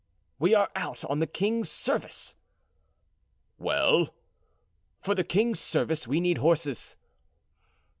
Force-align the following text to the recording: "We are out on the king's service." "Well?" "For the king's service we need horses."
"We 0.39 0.55
are 0.55 0.71
out 0.75 1.03
on 1.05 1.19
the 1.19 1.27
king's 1.27 1.69
service." 1.69 2.33
"Well?" 3.59 4.15
"For 4.99 5.13
the 5.13 5.23
king's 5.23 5.59
service 5.59 6.07
we 6.07 6.19
need 6.19 6.39
horses." 6.39 6.95